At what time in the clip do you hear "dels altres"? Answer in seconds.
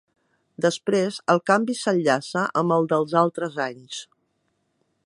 2.95-3.61